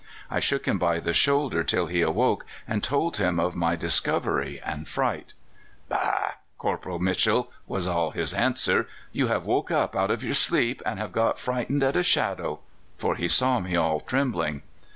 [0.31, 4.59] I shook him by the shoulder till he awoke, and told him of my discovery
[4.65, 5.35] and fright.
[5.89, 8.87] "'Bah, Corporal Mitchell!' was all his answer.
[9.11, 12.61] 'You have woke up out of your sleep and have got frightened at a shadow'
[12.97, 14.63] for he saw me all trembling.